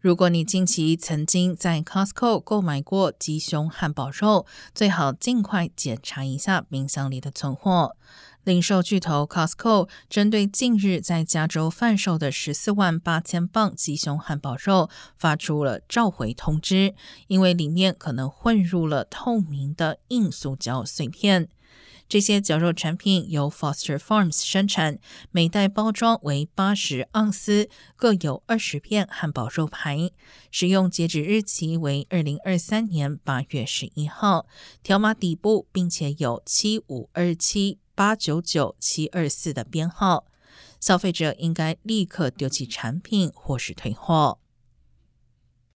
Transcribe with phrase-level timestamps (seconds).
[0.00, 7.96] 如果你近期曾经在 Costco 购买过鸡胸汉堡肉，最好尽快检查一下冰箱里的存货。
[8.44, 16.94] 零售巨头 Costco 针对近日在加州贩售的十四万八千磅鸡胸汉堡肉发出了召回通知，
[17.26, 21.48] 因为里面可能混入了透明的硬塑胶碎片。
[22.08, 24.98] 这些绞肉产品由 Foster Farms 生产，
[25.30, 30.10] 每袋包装为八十盎司，各有二十片汉堡肉排。
[30.50, 34.46] 使用截止日期为二零二三年八月十一号，
[34.82, 40.24] 条码底部并且有七五二七八九九七二四的编号。
[40.80, 44.38] 消费者应该立刻丢弃产品或是退货。